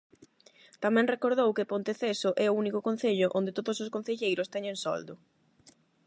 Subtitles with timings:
[0.83, 5.13] Tamén recordou que Ponteceso é o único concello onde todos os concelleiros teñen soldo.